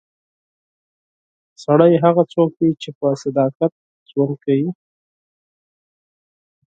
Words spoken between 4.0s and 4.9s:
ژوند کوي.